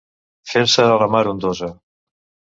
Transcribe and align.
Fer-se 0.53 0.85
a 0.95 0.95
la 1.03 1.09
mar 1.17 1.23
ondosa. 1.33 1.71